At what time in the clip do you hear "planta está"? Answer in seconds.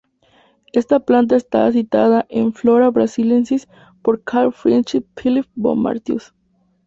1.01-1.71